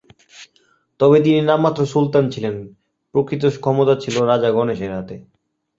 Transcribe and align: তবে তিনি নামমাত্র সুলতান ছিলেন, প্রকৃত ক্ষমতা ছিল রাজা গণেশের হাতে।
তবে 0.99 1.17
তিনি 1.21 1.39
নামমাত্র 1.41 1.81
সুলতান 1.85 2.25
ছিলেন, 2.29 2.55
প্রকৃত 3.15 3.43
ক্ষমতা 3.55 3.95
ছিল 3.95 4.15
রাজা 4.23 4.49
গণেশের 4.51 4.91
হাতে। 4.95 5.15